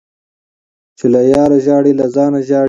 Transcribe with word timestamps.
-چي 0.97 1.05
له 1.13 1.21
یاره 1.31 1.57
ژاړي 1.65 1.93
له 1.99 2.05
ځانه 2.15 2.39
ژاړي. 2.47 2.59